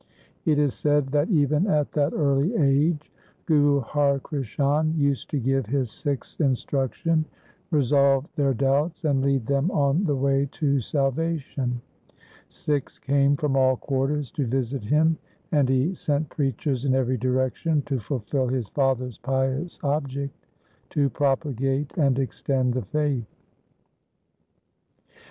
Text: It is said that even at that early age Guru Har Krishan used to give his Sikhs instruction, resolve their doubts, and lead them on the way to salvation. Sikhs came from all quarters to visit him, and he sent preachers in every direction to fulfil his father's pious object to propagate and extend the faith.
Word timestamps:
It 0.45 0.57
is 0.57 0.73
said 0.73 1.09
that 1.09 1.29
even 1.29 1.67
at 1.67 1.91
that 1.91 2.11
early 2.11 2.55
age 2.55 3.11
Guru 3.45 3.81
Har 3.81 4.17
Krishan 4.19 4.97
used 4.97 5.29
to 5.29 5.37
give 5.37 5.67
his 5.67 5.91
Sikhs 5.91 6.39
instruction, 6.39 7.23
resolve 7.69 8.25
their 8.35 8.55
doubts, 8.55 9.05
and 9.05 9.21
lead 9.21 9.45
them 9.45 9.69
on 9.69 10.03
the 10.05 10.15
way 10.15 10.49
to 10.53 10.79
salvation. 10.79 11.81
Sikhs 12.49 12.97
came 12.97 13.37
from 13.37 13.55
all 13.55 13.77
quarters 13.77 14.31
to 14.31 14.47
visit 14.47 14.83
him, 14.83 15.19
and 15.51 15.69
he 15.69 15.93
sent 15.93 16.29
preachers 16.29 16.83
in 16.83 16.95
every 16.95 17.17
direction 17.17 17.83
to 17.83 17.99
fulfil 17.99 18.47
his 18.47 18.69
father's 18.69 19.19
pious 19.19 19.79
object 19.83 20.33
to 20.89 21.11
propagate 21.11 21.95
and 21.95 22.17
extend 22.17 22.73
the 22.73 22.81
faith. 22.85 23.27